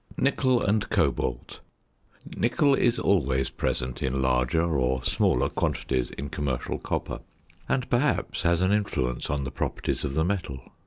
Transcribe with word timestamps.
~Nickel 0.17 0.63
and 0.63 0.89
Cobalt.~ 0.89 1.59
Nickel 2.35 2.73
is 2.73 2.97
always 2.97 3.51
present 3.51 4.01
in 4.01 4.19
larger 4.19 4.63
or 4.75 5.03
smaller 5.03 5.47
quantities 5.47 6.09
in 6.09 6.27
commercial 6.27 6.79
copper, 6.79 7.19
and, 7.69 7.87
perhaps, 7.87 8.41
has 8.41 8.61
an 8.61 8.71
influence 8.71 9.29
on 9.29 9.43
the 9.43 9.51
properties 9.51 10.03
of 10.03 10.15
the 10.15 10.25
metal. 10.25 10.59